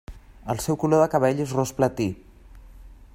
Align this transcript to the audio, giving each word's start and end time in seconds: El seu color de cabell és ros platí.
El 0.53 0.61
seu 0.63 0.77
color 0.83 1.03
de 1.03 1.09
cabell 1.17 1.43
és 1.45 1.55
ros 1.59 1.75
platí. 1.81 2.11